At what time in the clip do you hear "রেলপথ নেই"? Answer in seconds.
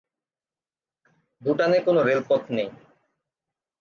2.03-2.69